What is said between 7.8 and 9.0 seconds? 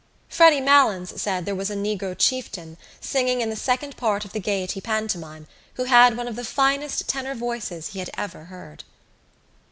he had ever heard.